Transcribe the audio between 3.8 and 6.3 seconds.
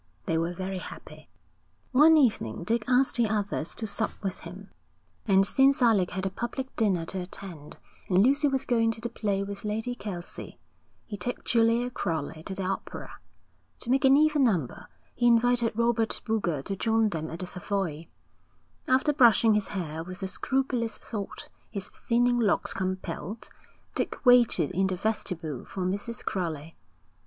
sup with him; and since Alec had